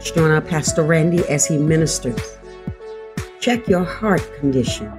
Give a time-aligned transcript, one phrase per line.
[0.00, 2.38] Join our Pastor Randy as he ministers.
[3.40, 4.90] Check your heart condition.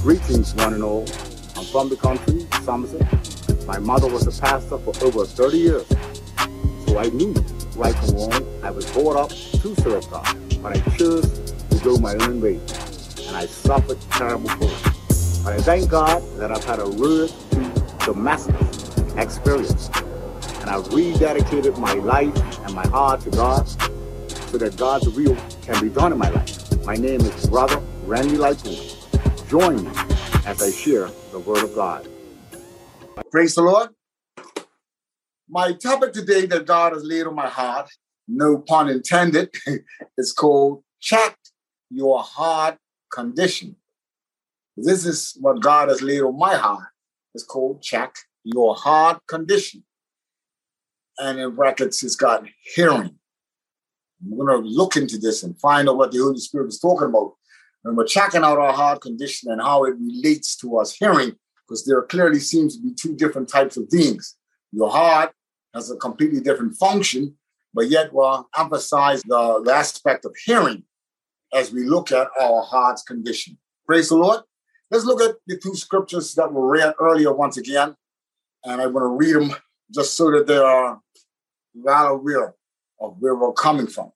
[0.00, 1.06] Greetings, one and all.
[1.56, 1.96] I'm from the
[3.82, 5.86] mother was a pastor for over 30 years.
[6.86, 7.34] So I knew
[7.76, 8.60] right from wrong.
[8.62, 11.28] I was brought up to serve God, but I chose
[11.70, 12.60] to go my own way.
[13.26, 14.70] And I suffered terrible pain.
[15.44, 19.88] But I thank God that I've had a road to Damascus experience.
[20.60, 25.80] And I've rededicated my life and my heart to God so that God's will can
[25.82, 26.84] be done in my life.
[26.84, 28.96] My name is Brother Randy Lightfoot.
[29.48, 29.90] Join me
[30.46, 32.06] as I share the Word of God.
[33.30, 33.90] Praise the Lord.
[35.48, 37.90] My topic today that God has laid on my heart,
[38.26, 39.54] no pun intended,
[40.18, 41.36] is called Check
[41.90, 42.78] Your Heart
[43.12, 43.76] Condition.
[44.76, 46.88] This is what God has laid on my heart.
[47.34, 49.84] It's called Check Your Heart Condition.
[51.18, 53.16] And in brackets, it's got hearing.
[54.26, 57.08] We're going to look into this and find out what the Holy Spirit is talking
[57.08, 57.32] about
[57.84, 61.32] and we're checking out our heart condition and how it relates to us hearing,
[61.72, 64.36] because there clearly seems to be two different types of beings.
[64.72, 65.32] Your heart
[65.72, 67.34] has a completely different function,
[67.72, 70.82] but yet we'll emphasize the, the aspect of hearing
[71.54, 73.56] as we look at our heart's condition.
[73.86, 74.42] Praise the Lord.
[74.90, 77.96] Let's look at the two scriptures that were read earlier once again.
[78.64, 79.56] And I'm going to read them
[79.90, 81.00] just so that they are
[81.74, 82.54] well aware
[83.00, 84.12] of where we're coming from.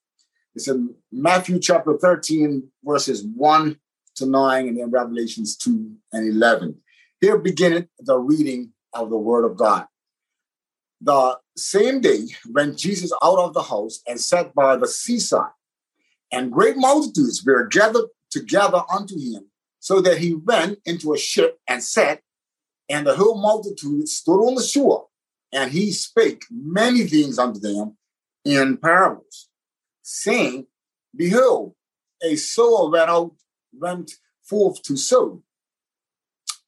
[0.54, 3.78] It's in Matthew chapter 13, verses 1
[4.16, 6.76] to 9, and then Revelations 2 and 11.
[7.20, 9.86] Here beginneth the reading of the word of God.
[11.00, 15.50] The same day went Jesus out of the house and sat by the seaside,
[16.32, 21.59] and great multitudes were gathered together unto him, so that he went into a ship
[21.69, 22.21] and sat,
[22.88, 25.06] and the whole multitude stood on the shore,
[25.53, 27.97] and he spake many things unto them
[28.44, 29.49] in parables
[30.06, 30.66] saying,
[31.15, 31.75] Behold,
[32.22, 33.32] a sower went out,
[33.72, 34.12] went
[34.43, 35.43] forth to sow.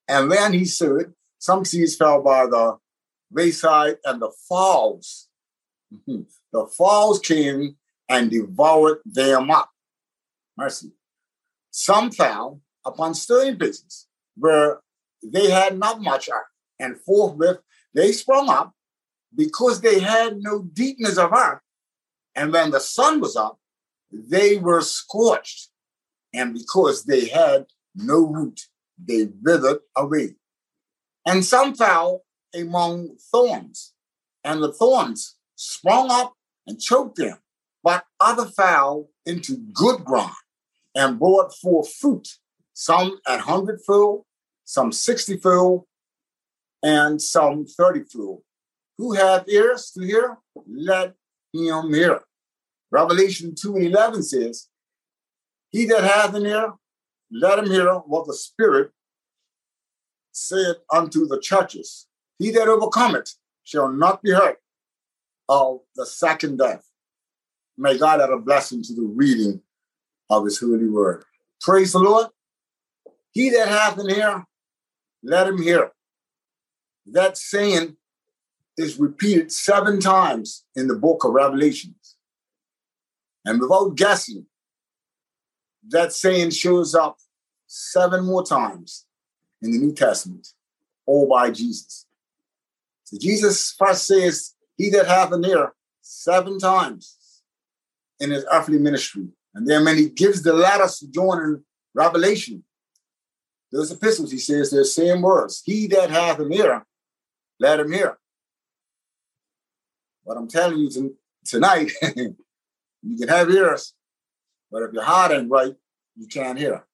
[0.09, 2.79] And then he sowed, some seeds fell by the
[3.31, 5.29] wayside, and the fowls,
[6.07, 7.77] hmm, the fowls came
[8.09, 9.71] and devoured them up.
[10.57, 10.93] Mercy.
[11.71, 14.81] Some fell upon stony places where
[15.23, 16.47] they had not much earth,
[16.81, 17.59] and forthwith
[17.95, 18.73] they sprung up
[19.35, 21.61] because they had no deepness of earth
[22.39, 23.59] and when the sun was up,
[24.13, 25.71] they were scorched.
[26.33, 28.61] And because they had no root,
[29.03, 30.37] they withered away.
[31.27, 32.23] And some fell
[32.55, 33.93] among thorns,
[34.45, 36.35] and the thorns sprung up
[36.67, 37.39] and choked them.
[37.83, 40.35] But other fell into good ground
[40.95, 42.29] and brought forth fruit,
[42.73, 44.25] some at hundredfold,
[44.65, 45.85] some sixtyfold,
[46.83, 48.43] and some thirtyfold.
[48.99, 51.15] Who hath ears to hear, let
[51.53, 52.21] him hear.
[52.91, 54.69] Revelation 2 and 11 says,
[55.71, 56.73] He that hath an ear,
[57.31, 58.91] let him hear what the Spirit
[60.33, 62.07] said unto the churches.
[62.39, 63.35] He that overcometh
[63.65, 64.59] shall not be hurt
[65.49, 66.85] of the second death.
[67.77, 69.61] May God add a blessing to the reading
[70.31, 71.25] of his holy word.
[71.61, 72.29] Praise the Lord.
[73.33, 74.45] He that hath an ear,
[75.23, 75.93] let him hear.
[77.07, 77.97] That saying
[78.77, 82.17] is repeated seven times in the book of Revelations.
[83.45, 84.47] And without guessing,
[85.91, 87.19] that saying shows up
[87.67, 89.07] seven more times
[89.63, 90.49] in the New Testament,
[91.07, 92.07] all by Jesus.
[93.05, 97.17] So Jesus first says, He that hath an ear, seven times
[98.21, 99.29] in his earthly ministry.
[99.55, 102.65] And then when he gives the letters to John in Revelation,
[103.73, 105.63] those epistles, he says the same words.
[105.65, 106.87] He that hath an ear,
[107.59, 108.19] let him hear.
[110.23, 111.93] What I'm telling you tonight
[113.03, 113.95] You can have ears,
[114.71, 115.75] but if your heart ain't right,
[116.17, 116.85] you can't hear.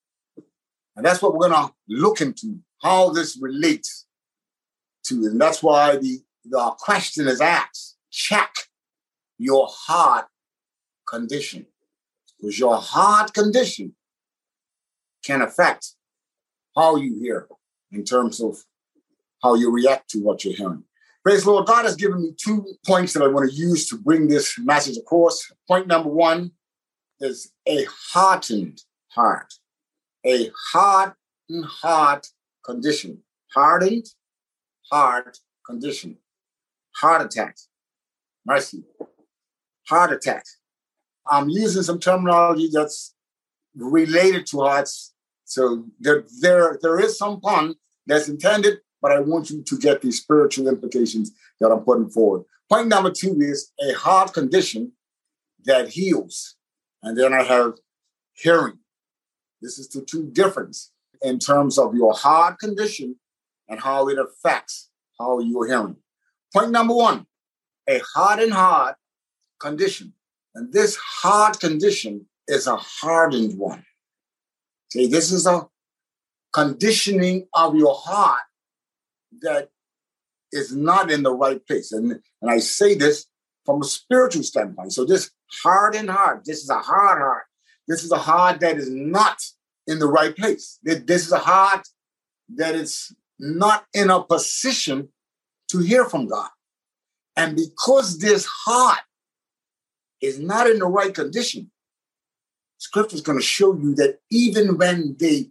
[0.96, 4.06] And that's what we're to look into, how this relates
[5.06, 5.26] to.
[5.26, 8.54] And that's why the, the question is asked check
[9.38, 10.26] your heart
[11.08, 11.66] condition.
[12.38, 13.94] Because your heart condition
[15.24, 15.94] can affect
[16.76, 17.48] how you hear
[17.90, 18.58] in terms of
[19.42, 20.84] how you react to what you're hearing.
[21.24, 21.66] Praise Lord.
[21.66, 24.98] God has given me two points that I want to use to bring this message
[24.98, 25.50] across.
[25.66, 26.52] Point number one
[27.24, 29.54] is a hardened heart,
[30.26, 32.26] a hardened heart
[32.64, 33.22] condition.
[33.54, 34.06] Hardened
[34.90, 36.18] heart condition.
[36.96, 37.56] heart attack.
[38.46, 38.84] Mercy.
[39.88, 40.44] Heart attack.
[41.30, 43.14] I'm using some terminology that's
[43.74, 45.14] related to hearts.
[45.44, 47.74] So there, there, there is some pun
[48.06, 52.42] that's intended, but I want you to get the spiritual implications that I'm putting forward.
[52.70, 54.92] Point number two is a heart condition
[55.64, 56.56] that heals.
[57.04, 57.74] And then I have
[58.32, 58.78] hearing.
[59.60, 60.90] This is the two difference
[61.22, 63.16] in terms of your heart condition
[63.68, 65.96] and how it affects how you're hearing.
[66.52, 67.26] Point number one,
[67.88, 68.96] a hardened heart
[69.60, 70.14] condition.
[70.54, 73.84] And this heart condition is a hardened one.
[74.88, 75.68] Okay, this is a
[76.52, 78.42] conditioning of your heart
[79.42, 79.68] that
[80.52, 81.92] is not in the right place.
[81.92, 83.26] And, and I say this
[83.64, 84.92] from a spiritual standpoint.
[84.92, 85.30] So this
[85.62, 87.44] hardened heart, this is a hard heart.
[87.88, 89.42] This is a heart that is not
[89.86, 90.78] in the right place.
[90.82, 91.86] This is a heart
[92.56, 95.08] that is not in a position
[95.68, 96.50] to hear from God.
[97.36, 99.00] And because this heart
[100.20, 101.70] is not in the right condition,
[102.78, 105.50] scripture is going to show you that even when they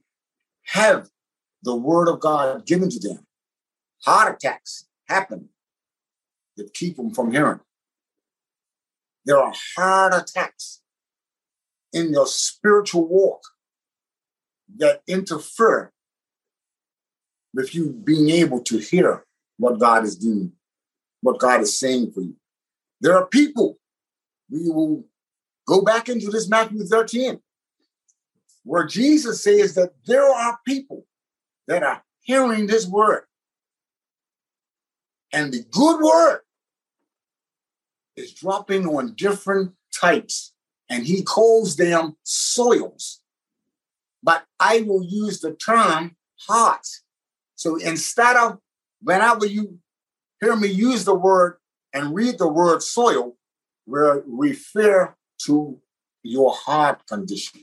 [0.66, 1.10] have
[1.64, 3.26] the word of God given to them,
[4.06, 5.50] heart attacks happen
[6.58, 7.60] that keep them from hearing.
[9.26, 10.82] There are heart attacks
[11.94, 13.42] in your spiritual walk
[14.78, 15.92] that interfere
[17.54, 19.26] with you being able to hear
[19.58, 20.52] what God is doing,
[21.22, 22.36] what God is saying for you.
[23.00, 23.78] There are people,
[24.50, 25.06] we will
[25.68, 27.40] go back into this Matthew 13,
[28.64, 31.06] where Jesus says that there are people
[31.68, 33.24] that are hearing this word.
[35.32, 36.42] And the good word
[38.16, 40.54] is dropping on different types,
[40.90, 43.22] and he calls them soils.
[44.22, 46.16] But I will use the term
[46.48, 47.04] hearts
[47.64, 48.58] so instead of
[49.02, 49.80] whenever you
[50.42, 51.60] hear me use the word
[51.94, 53.38] and read the word soil,
[53.86, 55.16] we refer
[55.46, 55.80] to
[56.24, 57.62] your heart condition.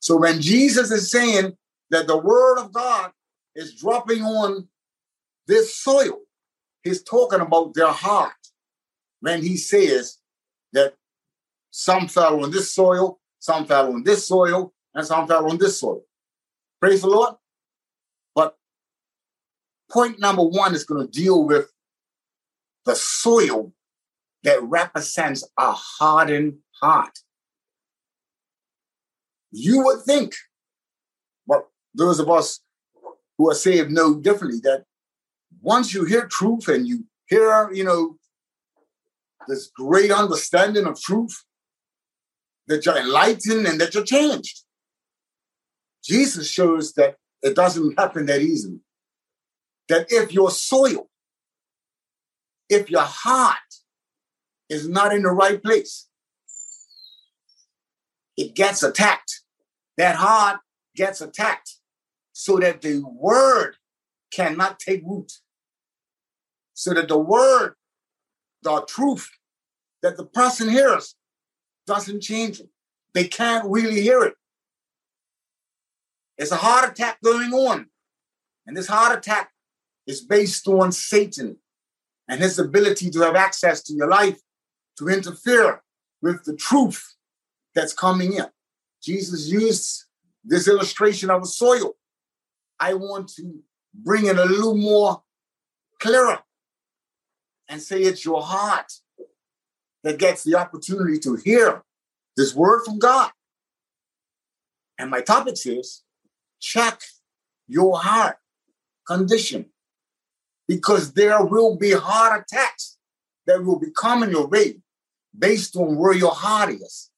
[0.00, 1.52] So when Jesus is saying
[1.90, 3.12] that the word of God
[3.54, 4.68] is dropping on
[5.46, 6.20] this soil,
[6.82, 8.32] he's talking about their heart.
[9.22, 10.18] When he says
[10.72, 10.94] that
[11.70, 15.78] some fell on this soil, some fell on this soil, and some fell on this
[15.78, 16.02] soil.
[16.80, 17.36] Praise the Lord
[18.34, 18.56] But
[19.90, 21.70] point number one is going to deal with
[22.84, 23.72] the soil
[24.42, 27.16] that represents a hardened heart.
[29.52, 30.34] You would think,
[31.46, 32.58] but those of us
[33.38, 34.82] who are saved know differently, that
[35.60, 38.16] once you hear truth and you hear, you know,
[39.46, 41.44] this great understanding of truth,
[42.68, 44.64] that you're enlightened and that you're changed.
[46.04, 48.80] Jesus shows that it doesn't happen that easily
[49.88, 51.10] that if your soil,
[52.68, 53.56] if your heart
[54.68, 56.08] is not in the right place,
[58.36, 59.42] it gets attacked.
[59.98, 60.60] That heart
[60.96, 61.76] gets attacked
[62.32, 63.76] so that the word
[64.32, 65.30] cannot take root.
[66.72, 67.74] So that the word,
[68.62, 69.28] the truth
[70.02, 71.14] that the person hears
[71.86, 72.68] doesn't change it.
[73.14, 74.34] They can't really hear it.
[76.38, 77.86] It's a heart attack going on.
[78.66, 79.50] And this heart attack
[80.06, 81.58] is based on Satan
[82.28, 84.40] and his ability to have access to your life
[84.98, 85.82] to interfere
[86.20, 87.14] with the truth
[87.74, 88.46] that's coming in.
[89.02, 90.04] Jesus used
[90.44, 91.94] this illustration of a soil.
[92.78, 93.60] I want to
[93.94, 95.22] bring it a little more
[96.00, 96.38] clearer
[97.72, 98.92] and say it's your heart
[100.04, 101.82] that gets the opportunity to hear
[102.36, 103.30] this word from God.
[104.98, 106.02] And my topic is
[106.60, 107.00] check
[107.66, 108.36] your heart
[109.06, 109.70] condition
[110.68, 112.98] because there will be heart attacks
[113.46, 114.76] that will be coming your way
[115.36, 117.10] based on where your heart is.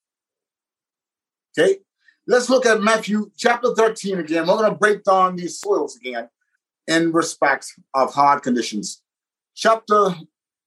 [1.58, 1.78] Okay,
[2.28, 4.46] let's look at Matthew chapter 13 again.
[4.46, 6.28] We're going to break down these soils again
[6.86, 9.02] in respect of heart conditions.
[9.56, 10.14] Chapter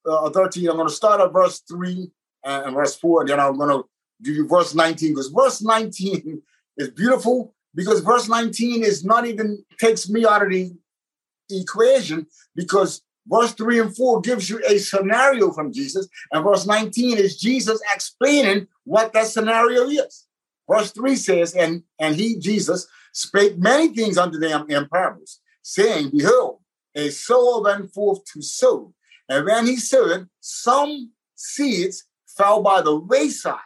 [0.07, 2.09] uh, 13, I'm going to start at verse 3
[2.43, 3.87] and, verse 4, and then I'm going to
[4.23, 6.41] give you verse 19 because verse 19
[6.77, 10.71] is beautiful because verse 19 is not even takes me out of the
[11.49, 17.17] equation because verse 3 and 4 gives you a scenario from Jesus, and verse 19
[17.17, 20.25] is Jesus explaining what that scenario is.
[20.69, 26.11] Verse 3 says, And and he, Jesus, spake many things unto them in parables, saying,
[26.11, 26.59] Behold,
[26.95, 28.93] a sower went forth to sow.
[29.29, 33.59] And when he sowed, some seeds fell by the wayside.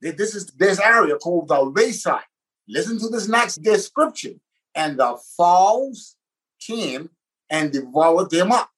[0.00, 2.24] This is this area called the wayside.
[2.68, 4.40] Listen to this next description.
[4.74, 6.16] And the fowls
[6.60, 7.10] came
[7.50, 8.70] and devoured them up.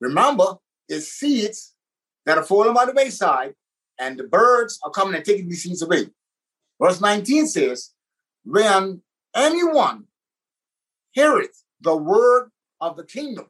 [0.00, 0.56] Remember,
[0.88, 1.74] it's seeds
[2.24, 3.54] that are falling by the wayside,
[3.98, 6.06] and the birds are coming and taking these seeds away.
[6.80, 7.90] Verse 19 says,
[8.44, 9.02] When
[9.34, 10.04] anyone
[11.12, 12.50] heareth the word
[12.80, 13.46] of the kingdom,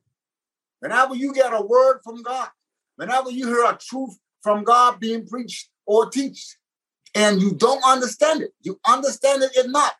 [0.82, 2.48] whenever you get a word from God,
[2.96, 6.58] whenever you hear a truth from God being preached or teached,
[7.14, 9.94] and you don't understand it, you understand it not,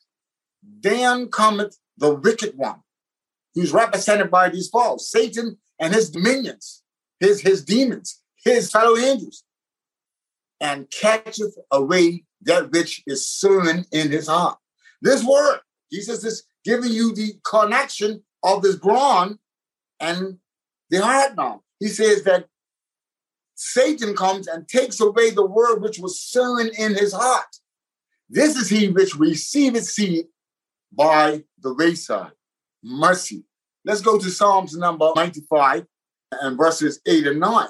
[0.81, 2.81] then cometh the wicked one,
[3.55, 6.83] who's represented by these falls, Satan and his dominions,
[7.21, 9.45] his, his demons, his fellow angels,
[10.61, 14.59] and catcheth away that which is sown in his heart.
[15.01, 15.61] This word,
[15.93, 19.39] Jesus is giving you the connection of this brawn
[20.01, 20.39] and
[20.93, 21.63] the heart now.
[21.81, 22.47] He says that
[23.55, 27.57] Satan comes and takes away the word which was sown in his heart.
[28.29, 30.27] This is he which receiveth seed
[30.93, 32.33] by the wayside.
[32.85, 33.45] Mercy.
[33.85, 35.87] Let's go to Psalms number 95
[36.43, 37.69] and verses 8 and 9.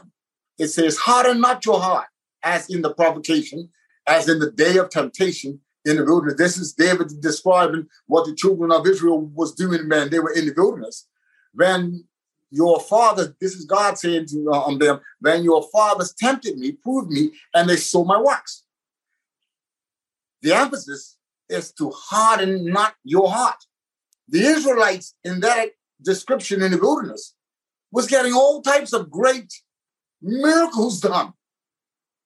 [0.58, 2.08] It says, Harden not your heart,
[2.42, 3.70] as in the provocation,
[4.06, 6.38] as in the day of temptation in the wilderness.
[6.38, 10.46] This is David describing what the children of Israel was doing when they were in
[10.46, 11.06] the wilderness.
[11.54, 12.04] When
[12.52, 17.10] your father, this is God saying to uh, them, when your fathers tempted me, proved
[17.10, 18.64] me, and they saw my works.
[20.42, 21.16] The emphasis
[21.48, 23.64] is to harden not your heart.
[24.28, 25.70] The Israelites in that
[26.02, 27.34] description in the wilderness
[27.90, 29.50] was getting all types of great
[30.20, 31.32] miracles done.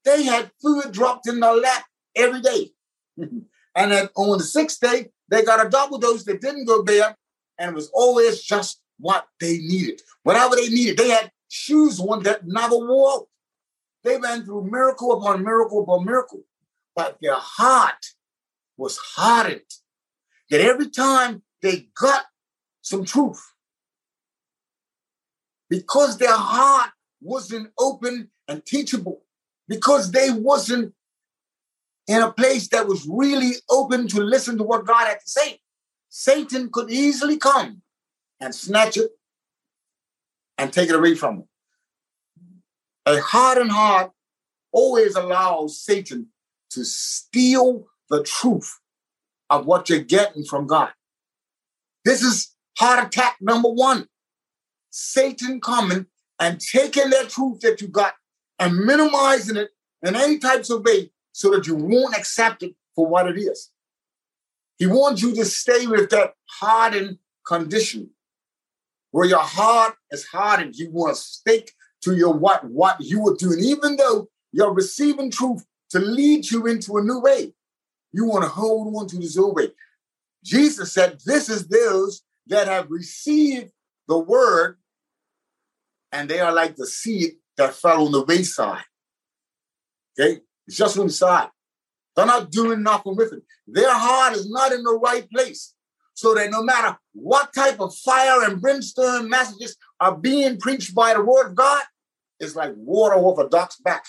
[0.05, 1.85] They had food dropped in their lap
[2.17, 2.71] every day.
[3.19, 7.15] and then on the sixth day, they got a double dose that didn't go bad,
[7.59, 10.03] and was always just what they needed.
[10.23, 13.27] Whatever they needed, they had shoes on that never wore.
[14.05, 16.43] They went through miracle upon miracle upon miracle,
[16.95, 18.07] but their heart
[18.77, 19.63] was hardened.
[20.51, 22.25] That every time they got
[22.83, 23.43] some truth,
[25.69, 29.23] because their heart wasn't open and teachable,
[29.67, 30.95] because they wasn't
[32.07, 35.61] in a place that was really open to listen to what God had to say.
[36.09, 37.83] Satan could easily come
[38.41, 39.11] and snatch it
[40.59, 41.49] and take it away from them.
[43.07, 44.13] A hardened heart
[44.73, 46.29] always allows Satan
[46.71, 48.79] to steal the truth
[49.49, 50.91] of what you're getting from God.
[52.05, 54.09] This is heart attack number one.
[54.91, 56.07] Satan coming
[56.39, 58.15] and taking that truth that you got
[58.59, 59.71] and minimizing it
[60.03, 63.71] in any types of way so that you won't accept it for what it is.
[64.79, 68.11] He wants you to stay with that hardened condition
[69.17, 70.77] where your heart is hardened.
[70.77, 75.31] You want to stick to your what, what you were doing, even though you're receiving
[75.31, 77.55] truth to lead you into a new way.
[78.13, 79.69] You want to hold on to this old way.
[80.45, 83.73] Jesus said, This is those that have received
[84.07, 84.77] the word,
[86.13, 88.85] and they are like the seed that fell on the wayside.
[90.21, 90.41] Okay?
[90.67, 91.49] It's just on the side.
[92.15, 93.45] They're not doing nothing with it.
[93.67, 95.73] Their heart is not in the right place.
[96.17, 101.13] So that no matter what type of fire and brimstone messages are being preached by
[101.13, 101.83] the word of God,
[102.41, 104.07] it's like water off a duck's back.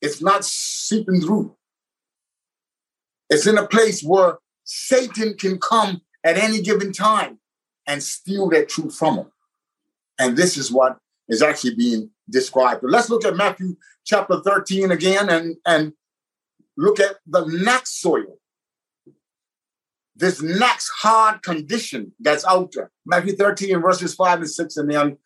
[0.00, 1.56] It's not seeping through.
[3.28, 7.40] It's in a place where Satan can come at any given time
[7.88, 9.32] and steal that truth from them.
[10.20, 12.82] And this is what is actually being described.
[12.82, 15.94] But let's look at Matthew chapter 13 again and, and
[16.76, 18.38] look at the next soil.
[20.16, 22.90] This next hard condition that's out there.
[23.04, 25.18] Matthew 13, verses 5 and 6, and then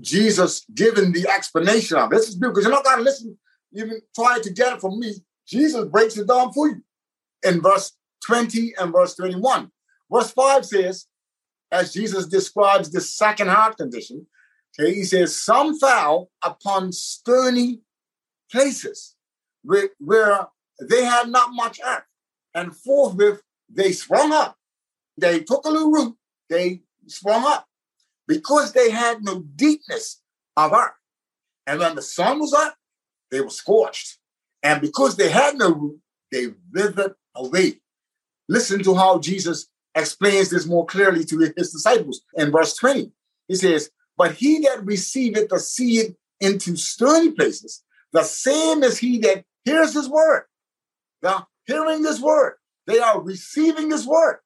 [0.00, 2.16] Jesus giving the explanation of it.
[2.16, 3.36] This is because you're not going to listen,
[3.74, 5.14] even try to get it from me.
[5.46, 6.82] Jesus breaks it down for you
[7.42, 7.92] in verse
[8.24, 9.70] 20 and verse 21.
[10.10, 11.06] Verse 5 says,
[11.72, 14.26] as Jesus describes the second heart condition,
[14.78, 17.80] okay, he says, Some fell upon stony
[18.50, 19.16] places
[19.62, 20.48] where, where
[20.80, 22.04] they had not much earth,
[22.54, 24.56] and forthwith they sprung up.
[25.16, 26.16] They took a little root,
[26.48, 27.66] they sprung up
[28.26, 30.20] because they had no deepness
[30.56, 30.92] of earth.
[31.66, 32.76] And when the sun was up,
[33.30, 34.18] they were scorched.
[34.62, 36.00] And because they had no root,
[36.30, 37.80] they withered away.
[38.48, 43.12] Listen to how Jesus explains this more clearly to his disciples in verse 20.
[43.48, 49.18] He says, But he that receiveth the seed into stony places, the same as he
[49.18, 50.44] that hears his word.
[51.22, 52.54] Now, hearing this word,
[52.86, 54.38] they are receiving this word.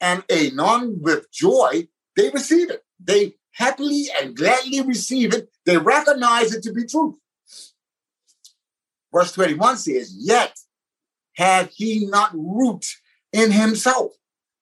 [0.00, 2.84] And anon with joy, they receive it.
[2.98, 5.50] They happily and gladly receive it.
[5.66, 7.16] They recognize it to be truth.
[9.12, 10.56] Verse 21 says, Yet
[11.34, 12.86] had he not root
[13.32, 14.12] in himself,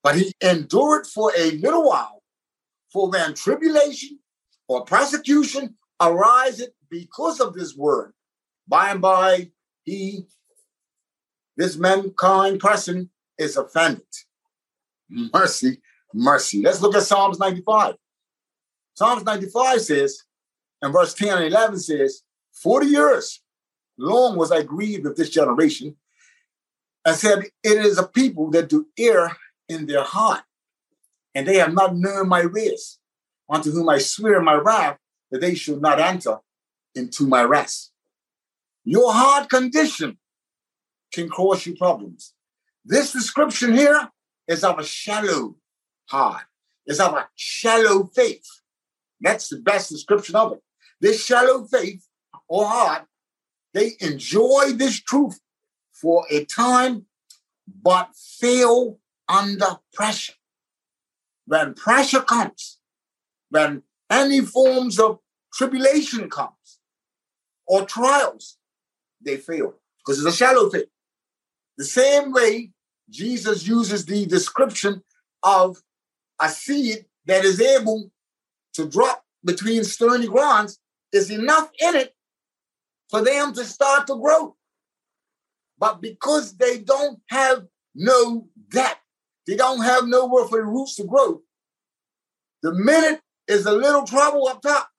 [0.03, 2.23] but he endured for a little while.
[2.91, 4.19] For when tribulation
[4.67, 8.13] or persecution ariseth because of this word.
[8.67, 9.51] By and by,
[9.83, 10.25] he,
[11.59, 14.07] this mankind person, is offended.
[15.09, 15.81] Mercy,
[16.13, 16.61] mercy.
[16.61, 17.95] Let's look at Psalms 95.
[18.93, 20.23] Psalms 95 says,
[20.81, 22.21] and verse 10 and 11 says,
[22.53, 23.41] 40 years
[23.97, 25.97] long was I grieved with this generation,
[27.05, 29.35] and said, It is a people that do err
[29.67, 30.43] in their heart,
[31.35, 32.99] and they have not known my ways,
[33.49, 34.97] unto whom I swear in my wrath
[35.29, 36.37] that they should not enter
[36.95, 37.91] into my rest.
[38.85, 40.18] Your heart condition
[41.11, 42.33] can cause you problems.
[42.85, 44.09] This description here
[44.47, 45.55] is of a shallow
[46.09, 46.43] heart,
[46.85, 48.45] is of a shallow faith.
[49.21, 50.61] That's the best description of it.
[51.01, 52.05] This shallow faith
[52.47, 53.05] or heart,
[53.73, 55.39] they enjoy this truth
[55.93, 57.05] for a time,
[57.81, 60.33] but fail under pressure.
[61.45, 62.79] When pressure comes,
[63.49, 65.19] when any forms of
[65.53, 66.79] tribulation comes
[67.67, 68.57] or trials,
[69.21, 70.87] they fail because it's a shallow faith.
[71.79, 72.71] The same way
[73.09, 75.01] Jesus uses the description
[75.41, 75.81] of
[76.41, 78.11] a seed that is able
[78.73, 80.77] to drop between stony grounds
[81.13, 82.13] is enough in it
[83.09, 84.57] for them to start to grow.
[85.77, 88.99] But because they don't have no depth,
[89.47, 91.41] they don't have nowhere for the roots to grow,
[92.61, 94.89] the minute is a little trouble up top.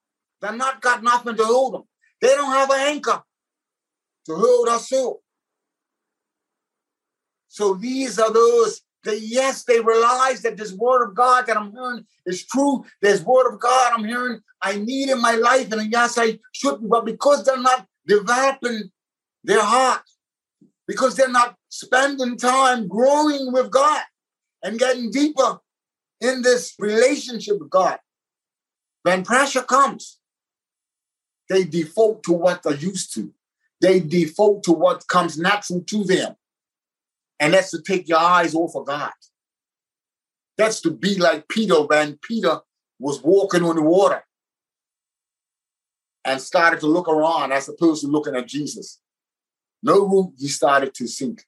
[0.41, 1.83] They're not got nothing to hold them.
[2.23, 3.23] They don't have an anchor
[4.25, 5.23] to hold us soul.
[7.51, 11.73] So these are those that, yes, they realize that this word of God that I'm
[11.73, 12.85] hearing is true.
[13.03, 16.79] This word of God I'm hearing I need in my life, and yes, I should
[16.89, 18.91] but because they're not developing
[19.43, 20.03] their heart,
[20.87, 24.03] because they're not spending time growing with God
[24.63, 25.59] and getting deeper
[26.21, 27.99] in this relationship with God,
[29.03, 30.19] when pressure comes,
[31.49, 33.33] they default to what they're used to.
[33.81, 36.37] They default to what comes natural to them.
[37.41, 39.13] And that's to take your eyes off of God.
[40.59, 42.61] That's to be like Peter when Peter
[42.99, 44.23] was walking on the water
[46.25, 49.01] and started to look around as opposed to looking at Jesus.
[49.83, 51.43] No root, he started to sink.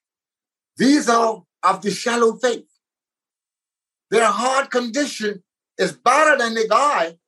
[0.78, 2.64] These are of the shallow faith.
[4.10, 5.42] Their heart condition
[5.78, 7.18] is better than the guy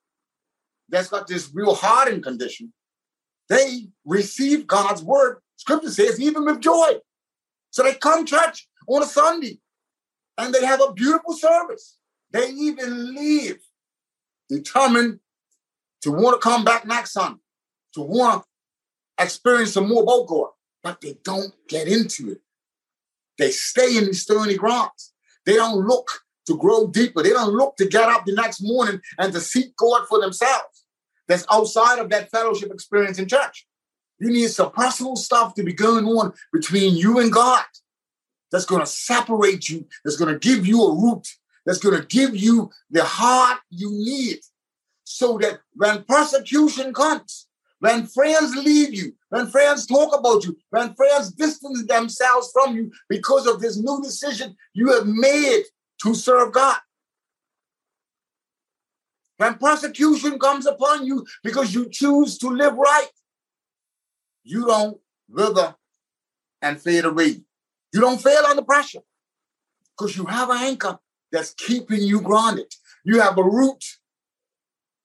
[0.88, 2.72] that's got this real hardened condition.
[3.48, 5.40] They receive God's word.
[5.56, 6.94] Scripture says, even with joy.
[7.74, 9.58] So they come church on a Sunday
[10.38, 11.98] and they have a beautiful service.
[12.30, 13.58] They even leave
[14.48, 15.18] determined
[16.02, 17.40] to want to come back next Sunday,
[17.94, 20.52] to want to experience some more going,
[20.84, 22.42] but they don't get into it.
[23.38, 25.12] They stay in these stony grounds.
[25.44, 26.08] They don't look
[26.46, 27.24] to grow deeper.
[27.24, 30.84] They don't look to get up the next morning and to seek God for themselves.
[31.26, 33.66] That's outside of that fellowship experience in church.
[34.18, 37.64] You need some personal stuff to be going on between you and God
[38.50, 41.26] that's going to separate you, that's going to give you a root,
[41.66, 44.38] that's going to give you the heart you need
[45.04, 47.46] so that when persecution comes,
[47.80, 52.90] when friends leave you, when friends talk about you, when friends distance themselves from you
[53.08, 55.64] because of this new decision you have made
[56.02, 56.78] to serve God.
[59.36, 63.08] When persecution comes upon you because you choose to live right,
[64.44, 65.74] you don't wither
[66.62, 67.42] and fade away.
[67.92, 69.00] You don't fail under pressure
[69.96, 70.98] because you have an anchor
[71.32, 72.72] that's keeping you grounded.
[73.04, 73.82] You have a root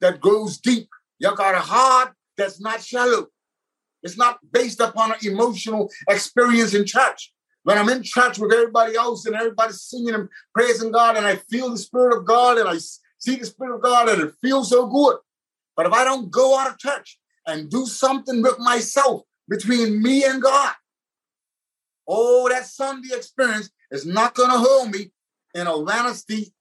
[0.02, 0.89] that goes deep.
[1.19, 3.28] You got a heart that's not shallow.
[4.04, 7.34] It's not based upon an emotional experience in church.
[7.63, 11.36] When I'm in church with everybody else and everybody's singing and praising God, and I
[11.36, 14.69] feel the Spirit of God and I see the Spirit of God, and it feels
[14.69, 15.17] so good.
[15.75, 20.23] But if I don't go out of church and do something with myself between me
[20.23, 20.73] and God.
[22.07, 25.12] Oh, that Sunday experience is not going to hold me
[25.53, 26.53] in a nasty,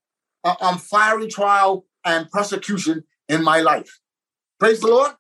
[0.45, 4.01] uh, um, fiery trial and persecution in my life.
[4.59, 5.13] Praise the Lord.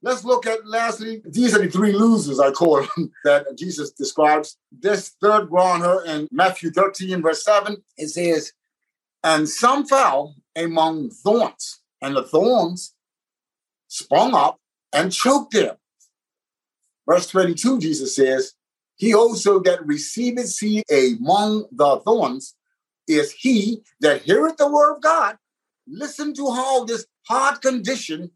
[0.00, 4.56] Let's look at lastly, these are the three losers I call them that Jesus describes.
[4.70, 8.52] This third here in Matthew 13, verse 7, it says,
[9.24, 12.94] And some fell among thorns, and the thorns
[13.88, 14.60] sprung up
[14.92, 15.76] and choked them.
[17.08, 18.52] Verse 22, Jesus says,
[18.96, 22.54] He also that receiveth seed among the thorns
[23.06, 25.38] is he that heareth the word of God.
[25.86, 28.30] Listen to how this hard condition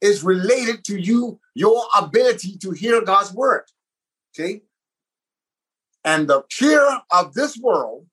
[0.00, 3.62] is related to you, your ability to hear God's word.
[4.34, 4.62] Okay?
[6.04, 8.06] And the fear of this world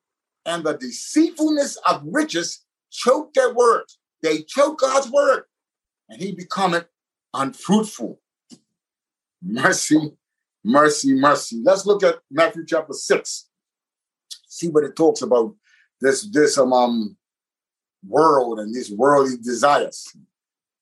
[0.46, 3.86] and the deceitfulness of riches choke their word.
[4.22, 5.46] They choke God's word.
[6.08, 6.86] And he becometh
[7.34, 8.20] unfruitful.
[9.42, 10.12] Mercy,
[10.64, 11.62] mercy, mercy.
[11.64, 13.50] Let's look at Matthew chapter 6.
[14.48, 15.56] See what it talks about
[16.02, 17.18] this, this um, um
[18.08, 20.06] world and these worldly desires.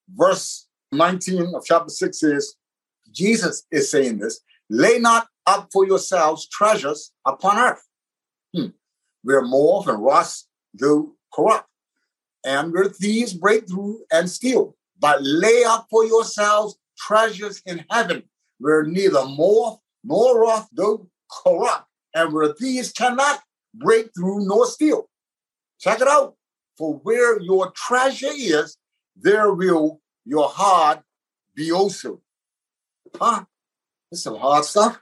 [0.10, 2.56] Verse 19 of chapter 6 is
[3.12, 7.84] Jesus is saying this lay not up for yourselves treasures upon earth,
[8.54, 8.68] hmm.
[9.24, 11.68] where moth and rust do corrupt,
[12.46, 14.76] and where thieves break through and steal.
[15.00, 18.24] But lay up for yourselves treasures in heaven,
[18.60, 23.42] where neither moth nor rust do corrupt, and where thieves cannot
[23.74, 25.10] break through nor steal.
[25.80, 26.36] Check it out.
[26.78, 28.78] For where your treasure is,
[29.16, 31.02] there will your heart
[31.56, 32.22] be also.
[33.20, 33.46] Huh?
[34.12, 35.00] This is some hard stuff.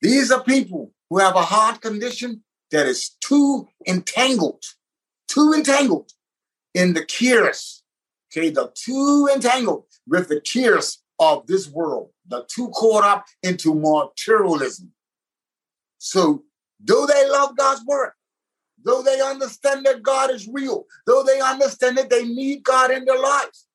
[0.00, 4.64] These are people who have a heart condition that is too entangled,
[5.28, 6.12] too entangled
[6.74, 7.82] in the cares.
[8.30, 13.74] Okay, the too entangled with the cares of this world, the too caught up into
[13.74, 14.92] materialism.
[15.98, 16.42] So,
[16.84, 18.12] do they love God's word?
[18.84, 23.04] though they understand that God is real, though they understand that they need God in
[23.04, 23.66] their lives,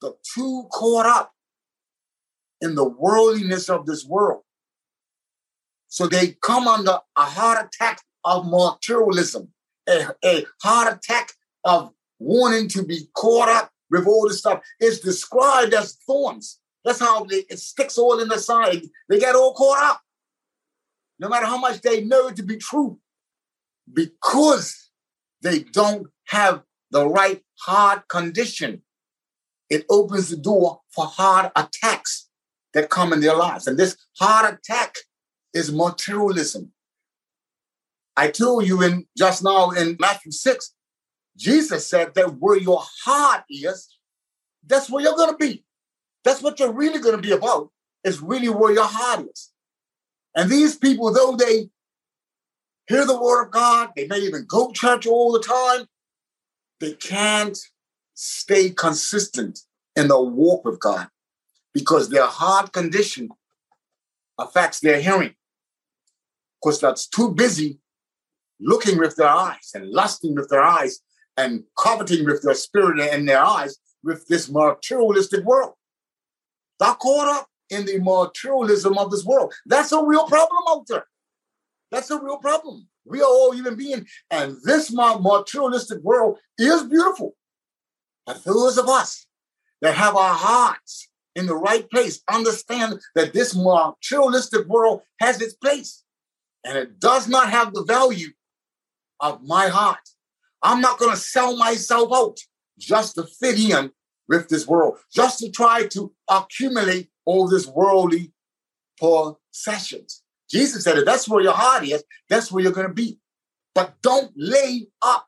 [0.00, 1.32] the two caught up
[2.60, 4.42] in the worldliness of this world.
[5.88, 9.52] So they come under a heart attack of materialism,
[9.88, 11.32] a, a heart attack
[11.64, 14.62] of wanting to be caught up with all this stuff.
[14.80, 16.58] It's described as thorns.
[16.84, 18.82] That's how they, it sticks all in the side.
[19.08, 20.00] They get all caught up.
[21.18, 22.98] No matter how much they know it to be true,
[23.92, 24.90] because
[25.42, 28.82] they don't have the right heart condition,
[29.70, 32.28] it opens the door for heart attacks
[32.74, 33.66] that come in their lives.
[33.66, 34.96] And this heart attack
[35.54, 36.72] is materialism.
[38.16, 40.74] I told you in just now in Matthew 6,
[41.36, 43.96] Jesus said that where your heart is,
[44.66, 45.64] that's where you're going to be.
[46.24, 47.70] That's what you're really going to be about,
[48.02, 49.52] is really where your heart is.
[50.34, 51.68] And these people, though they
[52.86, 53.90] hear the word of God.
[53.96, 55.86] They may even go to church all the time.
[56.80, 57.58] They can't
[58.14, 59.60] stay consistent
[59.96, 61.08] in the walk with God
[61.72, 63.30] because their heart condition
[64.38, 65.34] affects their hearing.
[66.62, 67.78] Because that's too busy
[68.60, 71.00] looking with their eyes and lusting with their eyes
[71.36, 75.74] and coveting with their spirit and their eyes with this materialistic world.
[76.80, 79.52] They're caught up in the materialism of this world.
[79.66, 81.06] That's a real problem out there.
[81.90, 82.88] That's a real problem.
[83.06, 87.36] We are all human beings, and this materialistic world is beautiful.
[88.26, 89.26] But those of us
[89.82, 95.54] that have our hearts in the right place understand that this materialistic world has its
[95.54, 96.02] place,
[96.64, 98.28] and it does not have the value
[99.20, 99.98] of my heart.
[100.62, 102.38] I'm not going to sell myself out
[102.78, 103.90] just to fit in
[104.28, 108.32] with this world, just to try to accumulate all this worldly
[108.98, 110.22] possessions.
[110.50, 113.18] Jesus said, if that's where your heart is, that's where you're going to be.
[113.74, 115.26] But don't lay up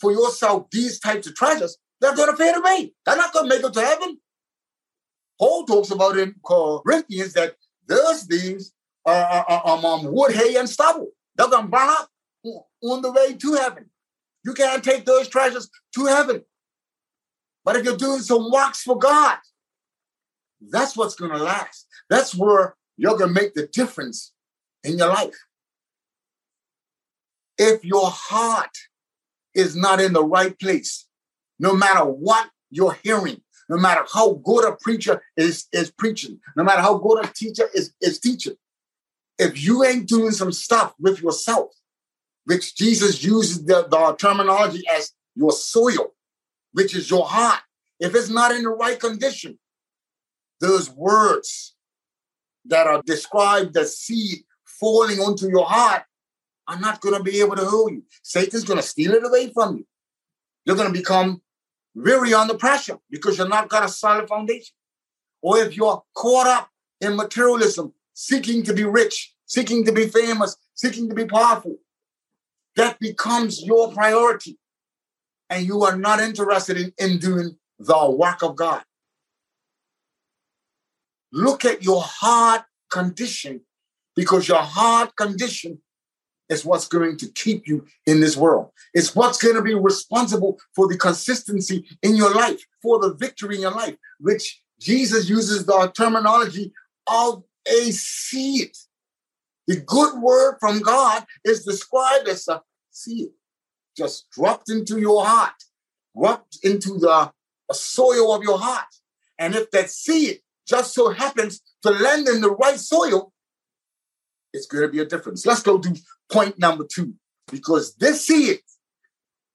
[0.00, 1.76] for yourself these types of treasures.
[2.00, 2.92] They're going to fade away.
[3.04, 4.18] They're not going to make it to heaven.
[5.38, 8.72] Paul talks about in Corinthians that those things
[9.06, 11.08] are, are, are um, wood, hay, and stubble.
[11.36, 12.10] They're going to burn up
[12.82, 13.90] on the way to heaven.
[14.44, 16.42] You can't take those treasures to heaven.
[17.64, 19.38] But if you're doing some works for God,
[20.70, 21.86] that's what's going to last.
[22.08, 24.32] That's where you're going to make the difference
[24.84, 25.36] in your life.
[27.58, 28.76] If your heart
[29.54, 31.06] is not in the right place,
[31.58, 36.64] no matter what you're hearing, no matter how good a preacher is, is preaching, no
[36.64, 38.56] matter how good a teacher is, is teaching,
[39.38, 41.70] if you ain't doing some stuff with yourself,
[42.44, 46.14] which Jesus uses the, the terminology as your soil,
[46.72, 47.60] which is your heart,
[47.98, 49.58] if it's not in the right condition,
[50.60, 51.74] those words
[52.66, 56.02] that are described as seed falling onto your heart
[56.68, 58.04] are not going to be able to hold you.
[58.22, 59.86] Satan's going to steal it away from you.
[60.64, 61.42] You're going to become
[61.94, 64.74] weary under pressure because you're not got a solid foundation.
[65.42, 70.56] Or if you're caught up in materialism, seeking to be rich, seeking to be famous,
[70.74, 71.76] seeking to be powerful,
[72.76, 74.59] that becomes your priority.
[75.50, 78.82] And you are not interested in, in doing the work of God.
[81.32, 83.62] Look at your heart condition
[84.16, 85.80] because your heart condition
[86.48, 88.70] is what's going to keep you in this world.
[88.92, 93.54] It's what's going to be responsible for the consistency in your life, for the victory
[93.56, 96.72] in your life, which Jesus uses the terminology
[97.06, 98.72] of a seed.
[99.68, 103.30] The good word from God is described as a seed,
[104.00, 105.58] just dropped into your heart,
[106.16, 107.30] dropped into the
[107.72, 108.92] soil of your heart.
[109.38, 113.32] And if that seed just so happens to land in the right soil,
[114.52, 115.44] it's going to be a difference.
[115.44, 116.00] Let's go to
[116.32, 117.14] point number two,
[117.50, 118.60] because this seed,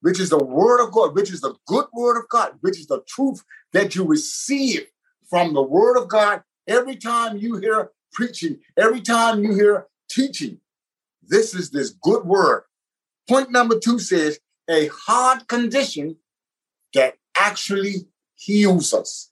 [0.01, 2.87] which is the word of God, which is the good word of God, which is
[2.87, 4.85] the truth that you receive
[5.29, 10.59] from the word of God every time you hear preaching, every time you hear teaching.
[11.27, 12.63] This is this good word.
[13.27, 16.17] Point number two says a hard condition
[16.93, 19.31] that actually heals us.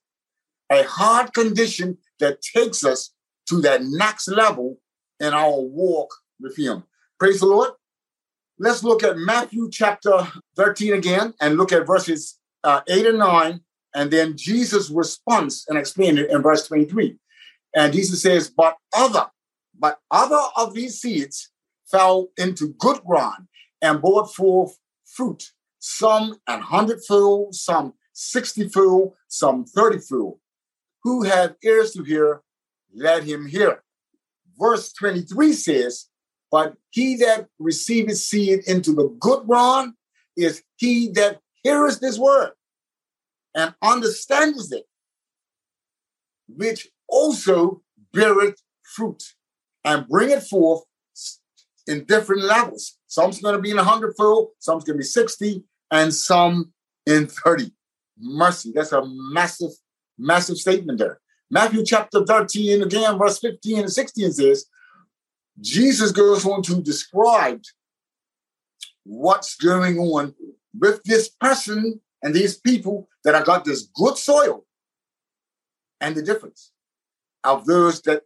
[0.71, 3.13] A hard condition that takes us
[3.49, 4.79] to that next level
[5.19, 6.84] in our walk with Him.
[7.19, 7.71] Praise the Lord.
[8.60, 13.62] Let's look at Matthew chapter 13 again and look at verses uh, 8 and 9,
[13.95, 17.17] and then Jesus' response and explain it in verse 23.
[17.75, 19.27] And Jesus says, But other,
[19.77, 21.51] but other of these seeds
[21.86, 23.47] fell into good ground
[23.84, 30.39] and brought forth fruit, some an hundredfold, some sixtyfold, some thirtyfold.
[31.04, 32.41] Who had ears to hear,
[32.96, 33.84] let him hear.
[34.58, 36.08] Verse 23 says,
[36.50, 39.93] But he that receiveth seed into the good ground
[40.38, 42.52] is he that heareth this word
[43.54, 44.86] and understands it,
[46.48, 47.82] which also
[48.13, 48.62] beareth
[48.96, 49.22] fruit
[49.84, 50.84] and bringeth forth
[51.86, 52.98] in different levels.
[53.13, 56.73] Some's going to be in a hundredfold, some's going to be 60, and some
[57.06, 57.71] in 30.
[58.17, 58.71] Mercy.
[58.73, 59.69] That's a massive,
[60.17, 61.19] massive statement there.
[61.52, 64.65] Matthew chapter 13, again, verse 15 and 16 says,
[65.62, 67.62] Jesus goes on to describe
[69.04, 70.34] what's going on
[70.80, 74.65] with this person and these people that have got this good soil
[76.02, 76.71] and the difference
[77.43, 78.23] of those that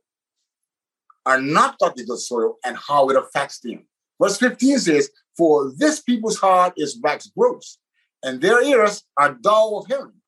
[1.26, 3.86] are not got the good soil and how it affects them.
[4.22, 7.78] Verse 15 says, For this people's heart is wax gross,
[8.24, 10.22] and their ears are dull of hearing,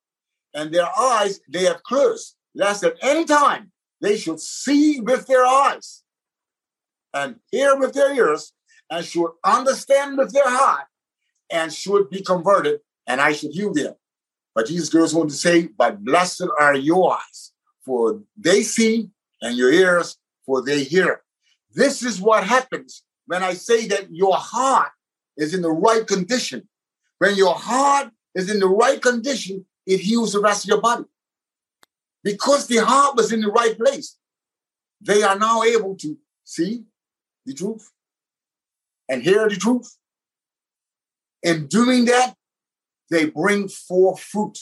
[0.53, 3.71] and their eyes they have closed, lest at any time
[4.01, 6.03] they should see with their eyes,
[7.13, 8.53] and hear with their ears,
[8.89, 10.85] and should understand with their heart,
[11.51, 13.95] and should be converted, and I should heal them.
[14.53, 17.51] But Jesus goes on to say, But blessed are your eyes,
[17.83, 19.09] for they see,
[19.41, 21.21] and your ears, for they hear.
[21.73, 24.89] This is what happens when I say that your heart
[25.37, 26.67] is in the right condition.
[27.19, 31.03] When your heart is in the right condition, it heals the rest of your body.
[32.23, 34.17] Because the heart was in the right place,
[34.99, 36.85] they are now able to see
[37.45, 37.91] the truth
[39.07, 39.95] and hear the truth.
[41.43, 42.33] In doing that,
[43.11, 44.57] they bring forth fruit.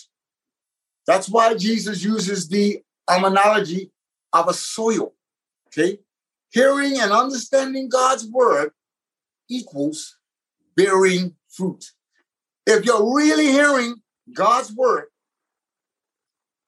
[1.05, 3.93] That's why Jesus uses the analogy
[4.33, 5.13] of a soil.
[5.67, 5.99] Okay?
[6.51, 8.71] Hearing and understanding God's word
[9.49, 10.17] equals
[10.75, 11.91] bearing fruit.
[12.65, 13.95] If you're really hearing
[14.33, 15.05] God's word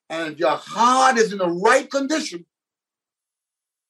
[0.08, 2.46] and your heart is in the right condition,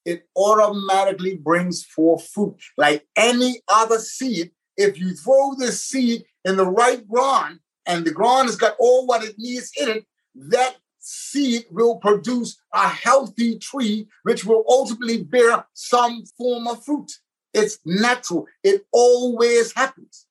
[0.05, 2.57] it automatically brings forth fruit.
[2.77, 8.13] Like any other seed, if you throw this seed in the right ground and the
[8.13, 13.59] ground has got all what it needs in it, that seed will produce a healthy
[13.59, 17.11] tree, which will ultimately bear some form of fruit.
[17.53, 20.27] It's natural, it always happens.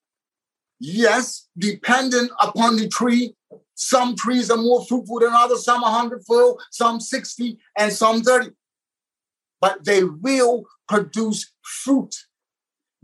[0.79, 3.35] Yes, dependent upon the tree,
[3.75, 8.51] some trees are more fruitful than others, some 100 fold, some 60, and some 30.
[9.59, 12.15] But they will produce fruit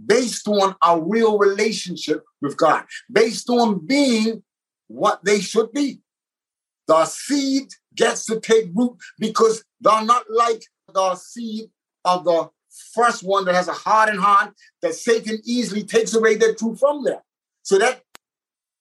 [0.04, 4.44] based on a real relationship with God, based on being
[4.88, 6.00] what they should be.
[6.88, 11.70] The seed gets to take root because they're not like the seed
[12.04, 12.50] of the
[12.94, 16.80] first one that has a heart hardened heart that Satan easily takes away that truth
[16.80, 17.24] from there.
[17.64, 18.02] So that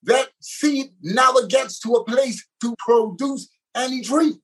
[0.02, 4.34] that seed never gets to a place to produce any tree.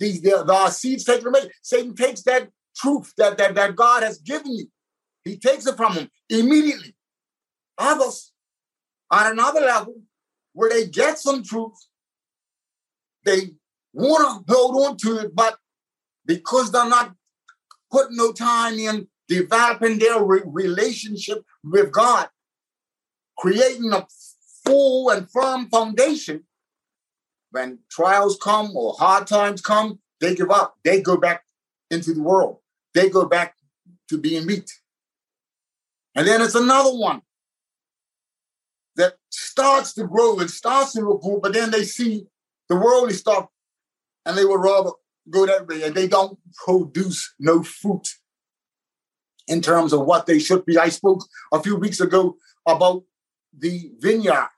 [0.00, 1.50] These the, the seeds taken away.
[1.62, 4.66] Satan takes that truth that, that, that God has given you.
[5.24, 6.96] He takes it from him immediately.
[7.78, 8.32] Others
[9.10, 9.94] on another level
[10.52, 11.74] where they get some truth
[13.24, 13.54] they
[13.92, 15.56] want to hold on to it, but
[16.26, 17.14] because they're not
[17.90, 22.28] putting no time in developing their re- relationship with God,
[23.38, 24.06] creating a
[24.64, 26.44] full and firm foundation,
[27.50, 30.76] when trials come or hard times come, they give up.
[30.84, 31.42] They go back
[31.90, 32.58] into the world.
[32.94, 33.54] They go back
[34.08, 34.70] to being meat.
[36.14, 37.22] And then it's another one
[38.96, 42.26] that starts to grow and starts to report, but then they see
[42.72, 43.46] the worldly stuff,
[44.24, 44.92] and they would rather
[45.28, 48.08] go that way, and they don't produce no fruit
[49.46, 50.78] in terms of what they should be.
[50.78, 51.20] I spoke
[51.52, 53.04] a few weeks ago about
[53.56, 54.48] the vineyard.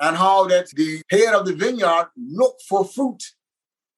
[0.00, 3.22] and how that the head of the vineyard looked for fruit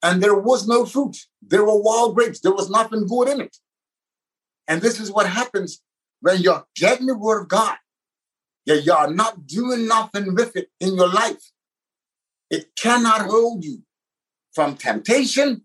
[0.02, 1.16] and there was no fruit.
[1.40, 2.40] There were wild grapes.
[2.40, 3.56] There was nothing good in it.
[4.68, 5.80] And this is what happens
[6.20, 7.76] when you're getting the word of God.
[8.66, 11.44] Yeah, you are not doing nothing with it in your life.
[12.54, 13.82] It cannot hold you
[14.52, 15.62] from temptation,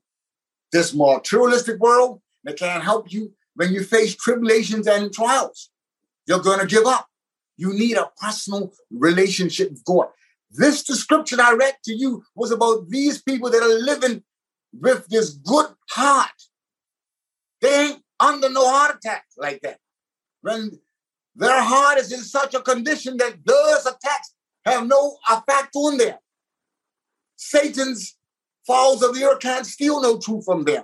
[0.72, 2.22] this materialistic world.
[2.46, 5.70] It can't help you when you face tribulations and trials.
[6.26, 7.06] You're going to give up.
[7.58, 10.08] You need a personal relationship with God.
[10.50, 14.24] This description I read to you was about these people that are living
[14.74, 16.40] with this good heart.
[17.62, 19.78] They ain't under no heart attack like that.
[20.42, 20.72] When
[21.36, 24.34] their heart is in such a condition that those attacks
[24.66, 26.18] have no effect on them.
[27.40, 28.18] Satan's
[28.68, 30.84] falls of the earth can't steal no truth from them.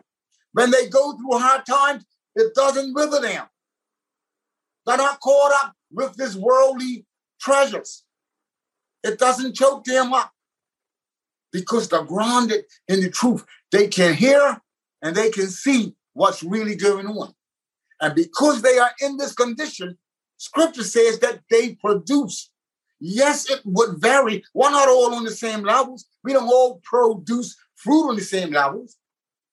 [0.53, 3.45] When they go through hard times, it doesn't wither them.
[4.85, 7.05] They're not caught up with this worldly
[7.41, 8.05] treasures.
[9.03, 10.31] It doesn't choke them up
[11.51, 13.45] because they're grounded in the truth.
[13.73, 14.61] They can hear
[15.01, 17.33] and they can see what's really going on.
[17.99, 19.97] And because they are in this condition,
[20.37, 22.49] scripture says that they produce.
[23.07, 24.43] Yes, it would vary.
[24.53, 26.05] We're not all on the same levels.
[26.23, 28.97] We don't all produce fruit on the same levels.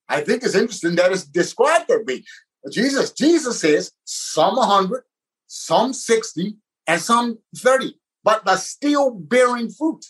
[0.09, 2.25] I think it's interesting that it's described that way.
[2.71, 5.03] Jesus, Jesus says some 100,
[5.47, 10.05] some 60, and some 30, but they're still bearing fruit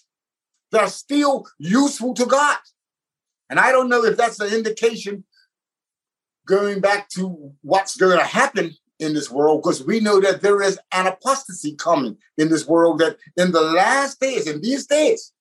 [0.72, 2.56] they're still useful to God.
[3.48, 5.24] And I don't know if that's an indication
[6.46, 10.62] going back to what's going to happen in this world, because we know that there
[10.62, 15.32] is an apostasy coming in this world, that in the last days, in these days,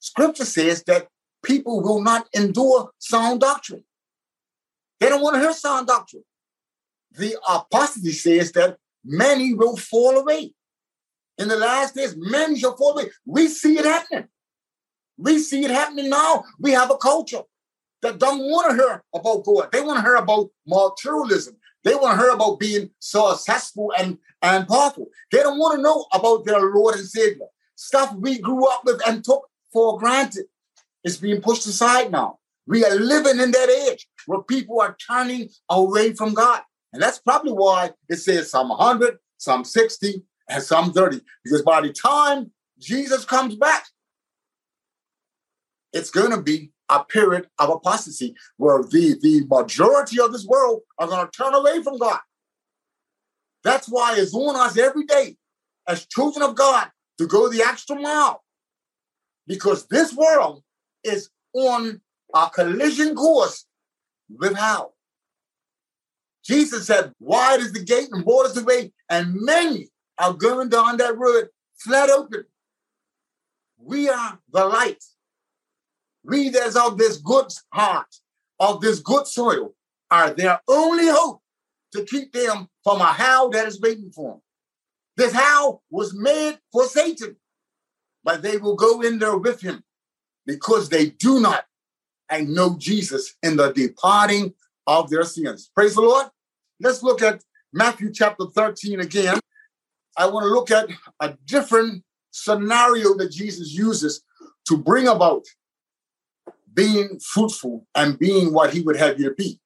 [0.00, 1.08] scripture says that
[1.44, 3.84] people will not endure sound doctrine.
[5.00, 6.24] They don't want to hear sound doctrine.
[7.12, 10.52] The apostasy says that many will fall away
[11.38, 13.10] in the last days, many shall fall away.
[13.26, 14.28] We see it happening.
[15.18, 16.44] We see it happening now.
[16.58, 17.42] We have a culture
[18.02, 19.70] that don't want to hear about God.
[19.72, 21.56] They want to hear about materialism.
[21.86, 25.06] They want to hear about being successful and, and powerful.
[25.30, 27.46] They don't want to know about their Lord and Savior.
[27.76, 30.46] Stuff we grew up with and took for granted
[31.04, 32.40] is being pushed aside now.
[32.66, 36.62] We are living in that age where people are turning away from God.
[36.92, 41.20] And that's probably why it says some 100, some 60, and some 30.
[41.44, 43.84] Because by the time Jesus comes back,
[45.92, 50.82] it's going to be a period of apostasy where the, the majority of this world
[50.98, 52.20] are going to turn away from God.
[53.64, 55.36] That's why it's on us every day
[55.88, 58.42] as children of God to go the extra mile.
[59.46, 60.62] Because this world
[61.02, 62.00] is on
[62.34, 63.64] a collision course
[64.28, 64.94] with hell.
[66.44, 70.68] Jesus said, Wide is the gate and broad is the way, and many are going
[70.68, 72.44] down that road flat open.
[73.78, 75.02] We are the light.
[76.26, 78.14] We that's of this good heart,
[78.58, 79.74] of this good soil,
[80.10, 81.40] are their only hope
[81.92, 84.42] to keep them from a hell that is waiting for them.
[85.16, 87.36] This hell was made for Satan,
[88.24, 89.82] but they will go in there with him
[90.46, 91.64] because they do not
[92.28, 94.52] and know Jesus in the departing
[94.86, 95.70] of their sins.
[95.74, 96.26] Praise the Lord.
[96.80, 99.38] Let's look at Matthew chapter 13 again.
[100.16, 100.88] I want to look at
[101.20, 104.22] a different scenario that Jesus uses
[104.66, 105.44] to bring about
[106.76, 109.58] being fruitful and being what he would have you to be.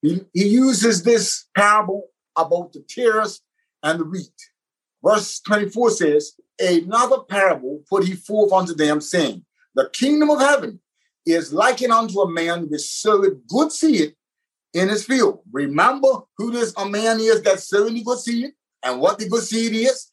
[0.00, 2.04] He, he uses this parable
[2.36, 3.42] about the tares
[3.82, 4.30] and the wheat.
[5.04, 10.80] Verse 24 says, Another parable put he forth unto them, saying, The kingdom of heaven
[11.26, 14.14] is likened unto a man which sowed good seed
[14.72, 15.40] in his field.
[15.50, 18.52] Remember who this a man is that sowed the good seed?
[18.82, 20.08] And what the good seed is?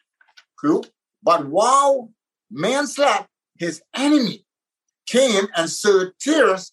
[0.60, 0.86] Cool.
[1.22, 2.12] But while
[2.50, 4.42] man slept, his enemy
[5.05, 6.71] came and sowed tares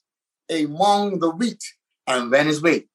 [0.50, 1.62] among the wheat
[2.06, 2.86] and went his way.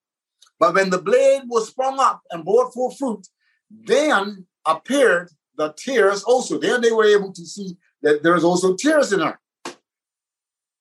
[0.60, 3.28] But when the blade was sprung up and brought forth fruit,
[3.70, 6.58] then appeared the tares also.
[6.58, 9.40] Then they were able to see that there's also tares in her.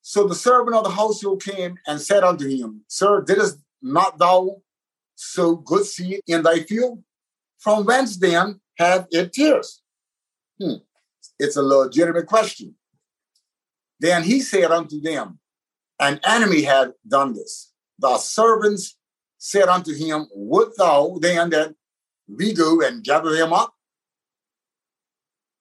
[0.02, 4.62] So the servant of the household came and said unto him, Sir, didst not thou
[5.14, 7.02] sow good seed in thy field?
[7.58, 9.80] From whence then have it tares?
[10.60, 10.74] Hmm.
[11.38, 12.74] It's a legitimate question.
[14.00, 15.38] Then he said unto them,
[16.00, 17.72] An enemy had done this.
[17.98, 18.96] The servants
[19.38, 21.74] said unto him, Would thou then that
[22.28, 23.74] we go and gather them up?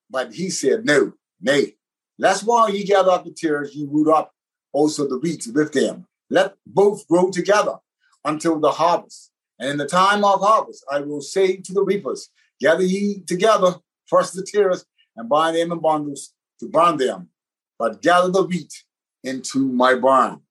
[0.09, 1.75] But he said, No, nay.
[2.17, 4.33] Lest while ye gather up the tares, ye root up
[4.71, 6.07] also the wheat with them.
[6.29, 7.77] Let both grow together
[8.23, 9.31] until the harvest.
[9.59, 12.29] And in the time of harvest, I will say to the reapers,
[12.59, 13.75] Gather ye together
[14.05, 17.29] first the tares and bind them in bundles to burn them,
[17.77, 18.73] but gather the wheat
[19.23, 20.41] into my barn.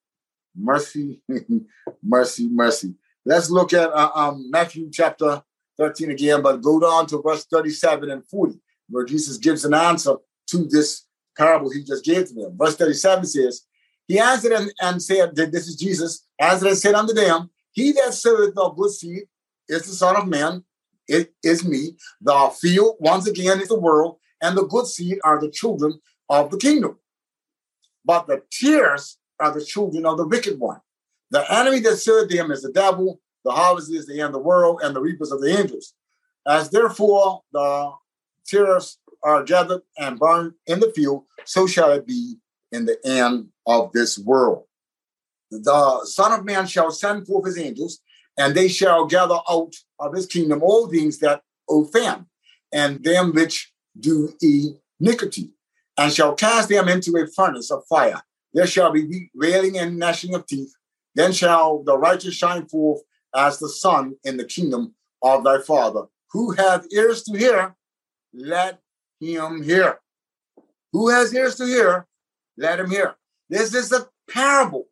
[0.57, 1.21] Mercy,
[2.03, 2.95] mercy, mercy.
[3.25, 5.43] Let's look at uh, um, Matthew chapter
[5.79, 10.17] 13 again, but go down to verse 37 and 40, where Jesus gives an answer
[10.49, 11.07] to this
[11.37, 12.57] parable he just gave to them.
[12.57, 13.63] Verse 37 says,
[14.07, 18.15] He answered and, and said, This is Jesus, answered and said unto them, He that
[18.15, 19.23] soweth the good seed
[19.69, 20.65] is the Son of Man,
[21.09, 21.97] it is me.
[22.21, 26.51] The field, once again, is the world, and the good seed are the children of
[26.51, 26.99] the kingdom.
[28.05, 30.81] But the tares are the children of the wicked one.
[31.31, 34.39] The enemy that served them is the devil, the harvest is the end of the
[34.39, 35.95] world, and the reapers of the angels.
[36.47, 37.93] As therefore the
[38.47, 42.37] tares are gathered and burned in the field, so shall it be
[42.73, 44.65] in the end of this world.
[45.51, 48.01] The Son of Man shall send forth his angels,
[48.39, 52.27] and they shall gather out of his kingdom all things that offend,
[52.73, 55.55] and them which do iniquity,
[55.99, 58.21] and shall cast them into a furnace of fire.
[58.55, 60.73] There shall be wailing and gnashing of teeth.
[61.15, 63.03] Then shall the righteous shine forth
[63.35, 66.05] as the sun in the kingdom of thy Father.
[66.33, 67.75] Who hath ears to hear,
[68.33, 68.81] let
[69.21, 70.01] him hear.
[70.93, 72.07] Who has ears to hear,
[72.57, 73.15] let him hear.
[73.49, 74.87] This is a parable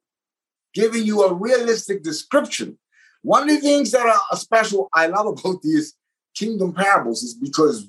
[0.75, 2.79] giving you a realistic description.
[3.23, 5.95] One of the things that are special I love about these
[6.35, 7.87] kingdom parables is because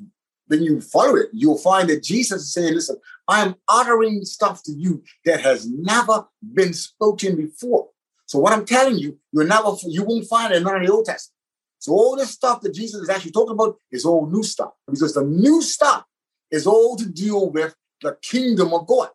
[0.52, 4.62] when you follow it, you'll find that Jesus is saying, listen, I am uttering stuff
[4.64, 7.88] to you that has never been spoken before.
[8.26, 11.38] So what I'm telling you, you'll never, you won't find it in the Old Testament.
[11.80, 15.14] So all this stuff that Jesus is actually talking about is all new stuff because
[15.14, 16.04] the new stuff
[16.52, 19.10] is all to deal with the kingdom of God.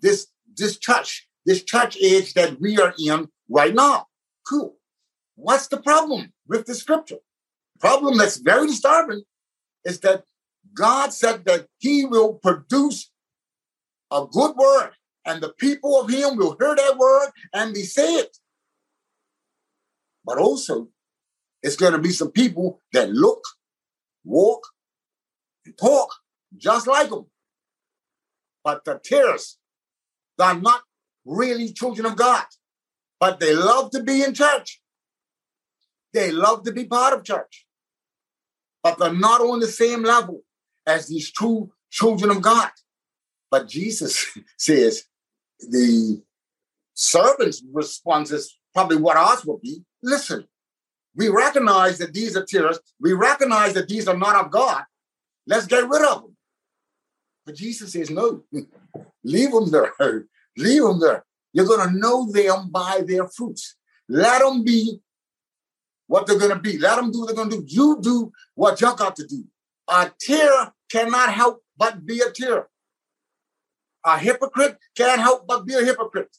[0.00, 4.06] This, this church, this church age that we are in right now.
[4.48, 4.74] Cool.
[5.36, 7.18] What's the problem with the scripture?
[7.78, 9.22] Problem that's very disturbing
[9.84, 10.24] is that
[10.74, 13.10] God said that he will produce
[14.10, 14.90] a good word,
[15.24, 18.38] and the people of him will hear that word and be saved.
[20.24, 20.88] But also,
[21.62, 23.42] it's going to be some people that look,
[24.24, 24.62] walk,
[25.64, 26.10] and talk
[26.56, 27.26] just like them.
[28.62, 29.58] But the tares,
[30.38, 30.82] they're not
[31.24, 32.44] really children of God,
[33.20, 34.80] but they love to be in church.
[36.12, 37.66] They love to be part of church,
[38.82, 40.43] but they're not on the same level
[40.86, 42.70] as these true children of God.
[43.50, 44.26] But Jesus
[44.58, 45.04] says
[45.60, 46.22] the
[46.94, 49.84] servant's response is probably what ours will be.
[50.02, 50.46] Listen,
[51.16, 52.92] we recognize that these are terrorists.
[53.00, 54.82] We recognize that these are not of God.
[55.46, 56.36] Let's get rid of them.
[57.46, 58.42] But Jesus says, no,
[59.24, 59.92] leave them there.
[60.56, 61.24] Leave them there.
[61.52, 63.74] You're going to know them by their fruits.
[64.08, 65.00] Let them be
[66.06, 66.78] what they're going to be.
[66.78, 67.64] Let them do what they're going to do.
[67.66, 69.44] You do what you got to do.
[69.88, 72.68] A tare cannot help but be a tare.
[74.04, 76.36] A hypocrite can't help but be a hypocrite.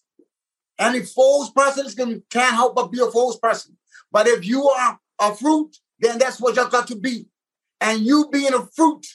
[0.77, 3.77] Any false person can, can't help but be a false person.
[4.11, 7.27] But if you are a fruit, then that's what you got to be.
[7.81, 9.05] And you being a fruit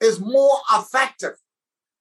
[0.00, 1.34] is more effective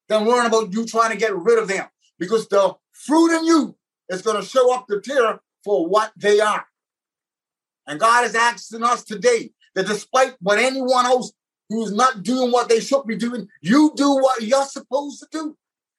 [0.08, 1.86] than worrying about you trying to get rid of them.
[2.20, 3.76] Because the fruit in you
[4.10, 6.66] is going to show up the tare for what they are.
[7.86, 11.32] And God is asking us today that despite what anyone else
[11.70, 15.58] who's not doing what they should be doing, you do what you're supposed to do.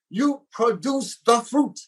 [0.09, 1.79] You produce the fruit.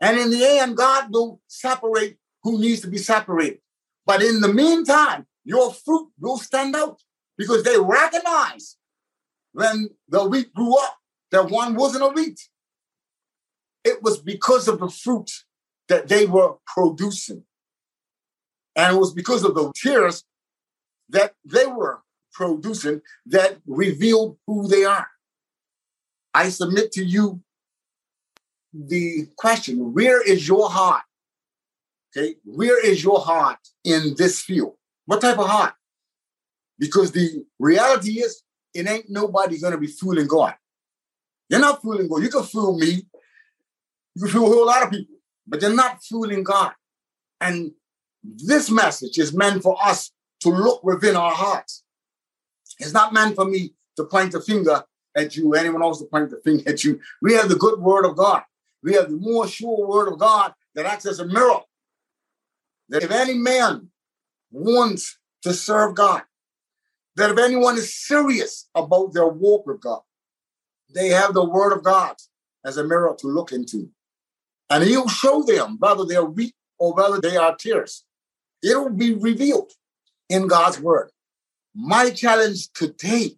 [0.00, 3.60] And in the end, God will separate who needs to be separated.
[4.04, 7.00] But in the meantime, your fruit will stand out
[7.38, 8.76] because they recognize
[9.52, 10.98] when the wheat grew up
[11.30, 12.40] that one wasn't a wheat.
[13.84, 15.30] It was because of the fruit
[15.88, 17.44] that they were producing.
[18.76, 20.24] And it was because of the tares
[21.08, 22.02] that they were
[22.32, 25.06] producing that revealed who they are.
[26.34, 27.42] I submit to you
[28.72, 31.02] the question where is your heart?
[32.16, 34.74] Okay, where is your heart in this field?
[35.06, 35.74] What type of heart?
[36.78, 38.42] Because the reality is,
[38.74, 40.54] it ain't nobody gonna be fooling God.
[41.48, 42.22] You're not fooling God.
[42.22, 43.06] You can fool me.
[44.14, 45.16] You can fool a whole lot of people,
[45.46, 46.72] but you're not fooling God.
[47.40, 47.72] And
[48.22, 51.82] this message is meant for us to look within our hearts.
[52.82, 54.82] It's not meant for me to point the finger
[55.16, 57.00] at you, anyone else to point the finger at you.
[57.20, 58.42] We have the good word of God.
[58.82, 61.60] We have the more sure word of God that acts as a mirror.
[62.88, 63.90] That if any man
[64.50, 66.22] wants to serve God,
[67.14, 70.00] that if anyone is serious about their walk with God,
[70.92, 72.16] they have the word of God
[72.64, 73.90] as a mirror to look into.
[74.68, 78.04] And he'll show them whether they're weak or whether they are tares.
[78.60, 79.70] It'll be revealed
[80.28, 81.11] in God's word.
[81.74, 83.36] My challenge today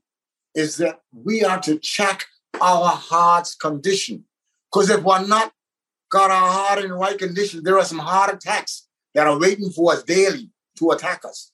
[0.55, 2.25] is that we are to check
[2.61, 4.25] our heart's condition.
[4.73, 5.53] Because if we're not
[6.11, 9.71] got our heart in the right condition, there are some heart attacks that are waiting
[9.71, 11.53] for us daily to attack us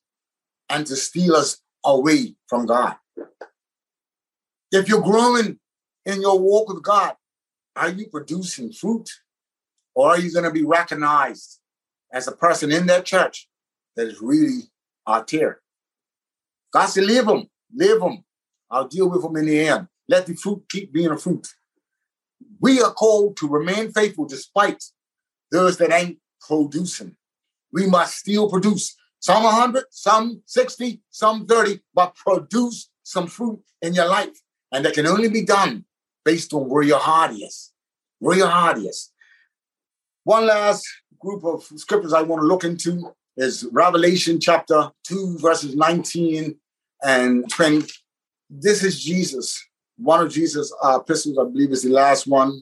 [0.69, 2.97] and to steal us away from God.
[4.73, 5.59] If you're growing
[6.07, 7.15] in your walk with God,
[7.77, 9.11] are you producing fruit?
[9.95, 11.59] Or are you going to be recognized
[12.13, 13.49] as a person in that church
[13.97, 14.71] that is really
[15.07, 15.61] our tare?
[16.73, 18.25] God said, leave them, leave them.
[18.71, 19.89] I'll deal with them in the end.
[20.09, 21.49] Let the fruit keep being a fruit.
[22.61, 24.83] We are called to remain faithful despite
[25.51, 27.17] those that ain't producing.
[27.73, 33.95] We must still produce some 100, some 60, some 30, but produce some fruit in
[33.95, 34.41] your life.
[34.73, 35.85] And that can only be done
[36.25, 37.73] based on where your heart is.
[38.19, 39.13] Where your heart is.
[40.25, 40.87] One last
[41.19, 46.55] group of scriptures I want to look into is Revelation chapter 2, verses 19
[47.03, 47.91] and 20.
[48.51, 49.67] This is Jesus,
[49.97, 52.61] one of Jesus' uh, epistles, I believe is the last one.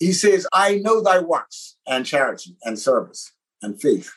[0.00, 4.12] He says, I know thy works and charity and service and faith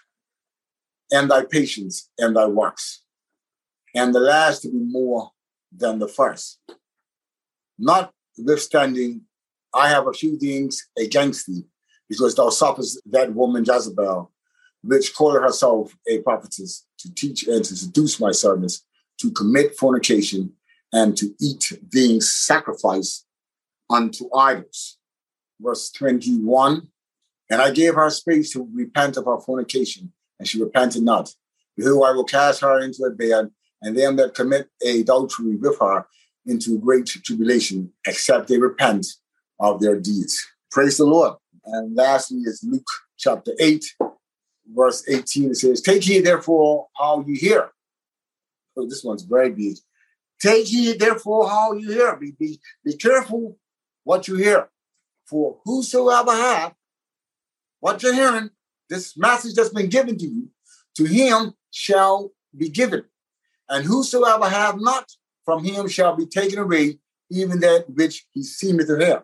[1.11, 3.03] and thy patience and thy works,
[3.93, 5.29] and the last to be more
[5.71, 6.59] than the first.
[7.77, 9.21] Notwithstanding,
[9.75, 11.65] I have a few things against thee,
[12.09, 14.31] because thou sufferest that woman Jezebel,
[14.83, 18.85] which called herself a prophetess, to teach and to seduce my servants,
[19.19, 20.53] to commit fornication,
[20.91, 23.25] and to eat things sacrificed
[23.89, 24.97] unto idols.
[25.59, 26.87] Verse 21
[27.49, 31.33] And I gave her space to repent of her fornication, and she repented not.
[31.75, 33.49] Behold, I will cast her into a bed,
[33.81, 36.05] and them that commit adultery with her
[36.45, 39.05] into great tribulation, except they repent
[39.59, 40.45] of their deeds.
[40.71, 41.35] Praise the Lord.
[41.65, 43.85] And lastly is Luke chapter 8,
[44.73, 45.51] verse 18.
[45.51, 47.69] It says, Take heed therefore how you hear.
[48.77, 49.77] Oh, this one's very big.
[50.41, 52.15] Take heed therefore how you hear.
[52.15, 53.57] Be, be, be careful
[54.03, 54.69] what you hear.
[55.25, 56.73] For whosoever hath
[57.79, 58.49] what you're hearing,
[58.89, 60.49] this message that's been given to you,
[60.95, 63.03] to him shall be given.
[63.69, 65.11] And whosoever have not,
[65.45, 66.99] from him shall be taken away,
[67.29, 69.23] even that which he seemeth to have.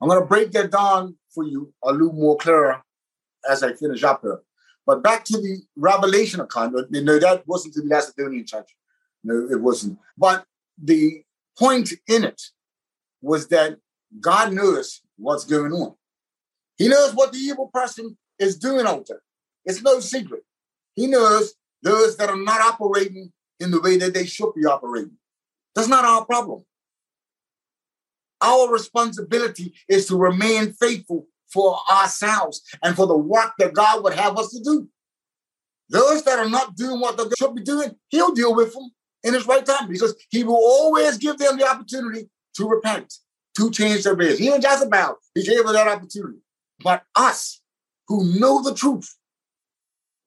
[0.00, 2.83] I'm going to break that down for you a little more clearer
[3.48, 4.40] as I finish up here.
[4.86, 6.74] But back to the Revelation account.
[6.90, 8.70] No, that wasn't to the Macedonian church.
[9.22, 9.98] No, it wasn't.
[10.18, 10.44] But
[10.82, 11.22] the
[11.58, 12.42] point in it
[13.22, 13.78] was that
[14.20, 15.94] God knows what's going on.
[16.76, 19.22] He knows what the evil person is doing out there.
[19.64, 20.42] It's no secret.
[20.94, 25.16] He knows those that are not operating in the way that they should be operating.
[25.74, 26.64] That's not our problem.
[28.42, 34.14] Our responsibility is to remain faithful for ourselves and for the work that God would
[34.14, 34.88] have us to do.
[35.90, 38.90] Those that are not doing what they should be doing, He'll deal with them
[39.22, 43.12] in His right time because He will always give them the opportunity to repent,
[43.56, 44.38] to change their ways.
[44.38, 46.38] He and Jezebel, He gave her that opportunity.
[46.82, 47.60] But us
[48.08, 49.14] who know the truth,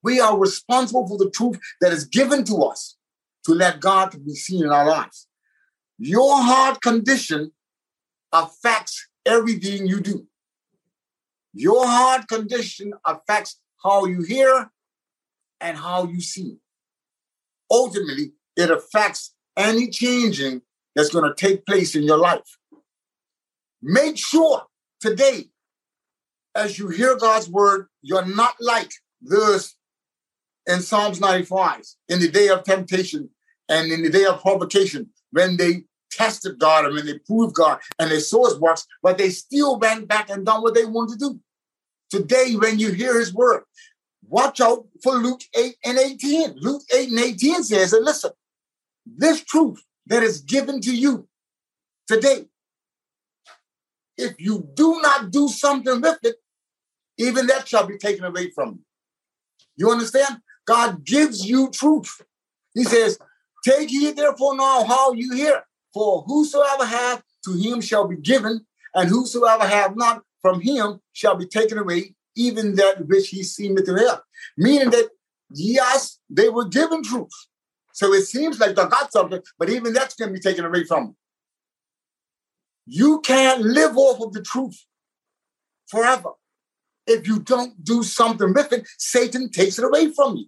[0.04, 2.96] we are responsible for the truth that is given to us
[3.46, 5.28] to let God be seen in our lives.
[5.98, 7.52] Your heart condition
[8.32, 10.28] affects everything you do.
[11.60, 14.70] Your heart condition affects how you hear
[15.60, 16.58] and how you see.
[17.72, 20.62] Ultimately, it affects any changing
[20.96, 22.48] that's going to take place in your life.
[23.82, 24.66] Make sure
[25.00, 25.46] today,
[26.54, 29.74] as you hear God's word, you're not like those
[30.68, 33.32] in Psalms 95 in the day of temptation
[33.68, 37.80] and in the day of provocation when they tested God and when they proved God
[37.98, 41.18] and they saw his works, but they still went back and done what they wanted
[41.18, 41.40] to do
[42.10, 43.64] today when you hear his word.
[44.28, 46.56] Watch out for Luke 8 and 18.
[46.58, 48.32] Luke 8 and 18 says, and listen,
[49.06, 51.28] this truth that is given to you
[52.08, 52.46] today,
[54.18, 56.36] if you do not do something with it,
[57.18, 58.80] even that shall be taken away from you.
[59.76, 60.40] You understand?
[60.66, 62.22] God gives you truth.
[62.74, 63.18] He says,
[63.64, 68.66] Take heed therefore now how you hear, for whosoever hath to him shall be given,
[68.94, 73.86] and whosoever hath not from him shall be taken away, even that which he seemeth
[73.86, 74.22] to have.
[74.58, 75.10] Meaning that,
[75.50, 77.30] yes, they were given truth.
[77.94, 80.84] So it seems like they got something, but even that's going to be taken away
[80.84, 81.16] from them.
[82.86, 84.86] You can't live off of the truth
[85.88, 86.32] forever.
[87.06, 90.46] If you don't do something with it, Satan takes it away from you.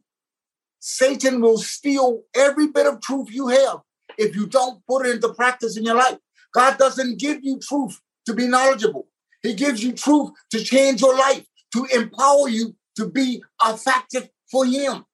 [0.80, 3.80] Satan will steal every bit of truth you have
[4.18, 6.18] if you don't put it into practice in your life.
[6.54, 9.08] God doesn't give you truth to be knowledgeable.
[9.42, 14.66] He gives you truth to change your life, to empower you to be effective for
[14.66, 15.06] Him.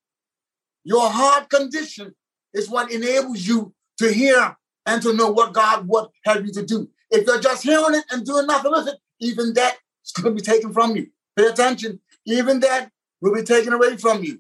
[0.84, 2.16] Your heart condition
[2.54, 4.56] is what enables you to hear
[4.86, 6.90] and to know what God would have you to do.
[7.12, 10.42] If you're just hearing it and doing nothing with it, even that is going to
[10.42, 11.08] be taken from you.
[11.36, 12.00] Pay attention.
[12.26, 14.40] Even that will be taken away from you.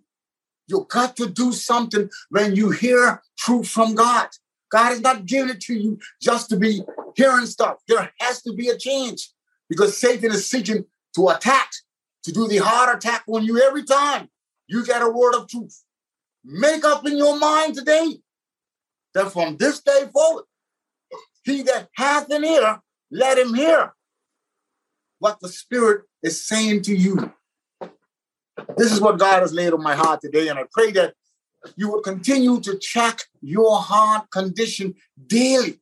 [0.67, 4.27] You've got to do something when you hear truth from God.
[4.71, 6.81] God is not giving it to you just to be
[7.15, 7.77] hearing stuff.
[7.87, 9.29] There has to be a change
[9.69, 10.85] because Satan is seeking
[11.15, 11.71] to attack,
[12.23, 14.29] to do the hard attack on you every time
[14.67, 15.83] you get a word of truth.
[16.43, 18.19] Make up in your mind today
[19.13, 20.45] that from this day forward,
[21.43, 22.79] he that hath an ear,
[23.11, 23.93] let him hear
[25.19, 27.33] what the Spirit is saying to you.
[28.77, 31.13] This is what God has laid on my heart today, and I pray that
[31.75, 34.95] you will continue to check your heart condition
[35.27, 35.79] daily.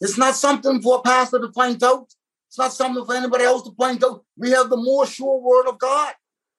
[0.00, 2.08] It's not something for a pastor to point out.
[2.50, 4.24] It's not something for anybody else to point out.
[4.36, 6.12] We have the more sure word of God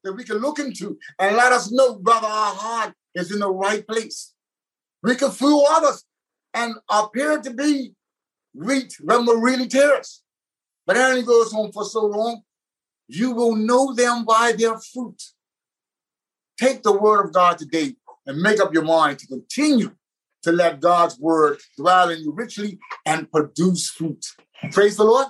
[0.05, 3.51] that we can look into and let us know whether our heart is in the
[3.51, 4.33] right place.
[5.03, 6.05] We can fool others
[6.53, 7.93] and appear to be
[8.53, 10.23] wheat when we're really tares.
[10.87, 12.43] But it only goes on for so long.
[13.09, 15.21] You will know them by their fruit.
[16.57, 19.91] Take the word of God today and make up your mind to continue
[20.43, 24.25] to let God's word dwell in you richly and produce fruit.
[24.71, 25.27] Praise the Lord.